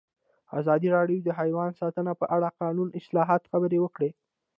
ازادي 0.59 0.87
راډیو 0.97 1.19
د 1.23 1.29
حیوان 1.39 1.69
ساتنه 1.81 2.11
په 2.21 2.25
اړه 2.35 2.47
د 2.51 2.55
قانوني 2.61 2.91
اصلاحاتو 3.01 3.49
خبر 3.51 3.71
ورکړی. 3.79 4.11